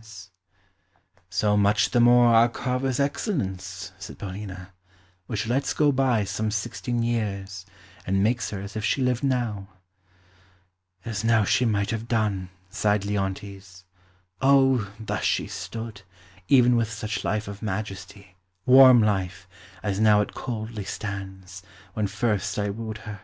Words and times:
when 0.00 0.02
first 0.02 0.14
I 0.14 0.18
wooed 0.18 0.30
her!"] 0.30 1.24
"So 1.28 1.56
much 1.58 1.90
the 1.90 2.00
more 2.00 2.28
our 2.34 2.48
carver's 2.48 2.98
excellence," 2.98 3.92
said 3.98 4.18
Paulina, 4.18 4.72
"which 5.26 5.46
lets 5.46 5.74
go 5.74 5.92
by 5.92 6.24
some 6.24 6.50
sixteen 6.50 7.02
years, 7.02 7.66
and 8.06 8.22
makes 8.22 8.48
her 8.48 8.62
as 8.62 8.76
if 8.76 8.82
she 8.82 9.02
lived 9.02 9.22
now." 9.22 9.68
"As 11.04 11.22
now 11.22 11.44
she 11.44 11.66
might 11.66 11.90
have 11.90 12.08
done," 12.08 12.48
sighed 12.70 13.04
Leontes. 13.04 13.84
"O, 14.40 14.90
thus 14.98 15.24
she 15.24 15.46
stood, 15.46 16.00
even 16.48 16.76
with 16.76 16.90
such 16.90 17.22
life 17.22 17.46
of 17.46 17.60
majesty, 17.60 18.36
warm 18.64 19.02
life, 19.02 19.46
as 19.82 20.00
now 20.00 20.22
it 20.22 20.32
coldly 20.32 20.84
stands, 20.84 21.62
when 21.92 22.06
first 22.06 22.58
I 22.58 22.70
wooed 22.70 22.96
her!" 23.04 23.20